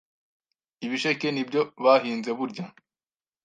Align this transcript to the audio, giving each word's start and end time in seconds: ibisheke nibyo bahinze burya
ibisheke 0.85 1.27
nibyo 1.31 1.61
bahinze 1.83 2.31
burya 2.37 2.65